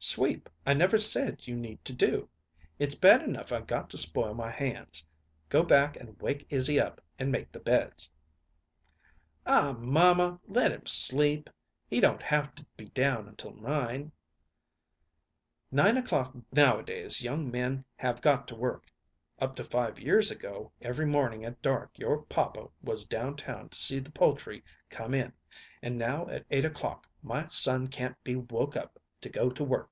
"Sweep 0.00 0.48
I 0.64 0.74
never 0.74 0.96
said 0.96 1.48
you 1.48 1.56
need 1.56 1.84
to 1.84 1.92
do. 1.92 2.30
It's 2.78 2.94
bad 2.94 3.20
enough 3.20 3.50
I 3.52 3.62
got 3.62 3.90
to 3.90 3.98
spoil 3.98 4.32
my 4.32 4.48
hands. 4.48 5.04
Go 5.48 5.64
back 5.64 5.96
and 5.96 6.16
wake 6.22 6.46
Izzy 6.50 6.78
up 6.78 7.00
and 7.18 7.32
make 7.32 7.50
the 7.50 7.58
beds." 7.58 8.12
"Aw, 9.44 9.72
mamma, 9.72 10.38
let 10.46 10.70
him 10.70 10.86
sleep. 10.86 11.50
He 11.88 11.98
don't 11.98 12.22
have 12.22 12.54
to 12.54 12.64
be 12.76 12.86
down 12.90 13.26
until 13.26 13.54
nine." 13.54 14.12
"Nine 15.72 15.96
o'clock 15.96 16.32
nowadays 16.52 17.20
young 17.24 17.50
men 17.50 17.84
have 17.96 18.22
got 18.22 18.46
to 18.48 18.54
work! 18.54 18.86
Up 19.40 19.56
to 19.56 19.64
five 19.64 19.98
years 19.98 20.30
ago 20.30 20.70
every 20.80 21.06
morning 21.06 21.44
at 21.44 21.60
dark 21.60 21.98
your 21.98 22.22
papa 22.22 22.68
was 22.84 23.04
down 23.04 23.34
town 23.34 23.68
to 23.70 23.76
see 23.76 23.98
the 23.98 24.12
poultry 24.12 24.62
come 24.90 25.12
in, 25.12 25.32
and 25.82 25.98
now 25.98 26.28
at 26.28 26.46
eight 26.52 26.64
o'clock 26.64 27.08
my 27.20 27.44
son 27.46 27.88
can't 27.88 28.16
be 28.22 28.36
woke 28.36 28.76
up 28.76 29.00
to 29.20 29.28
go 29.28 29.50
to 29.50 29.64
work. 29.64 29.90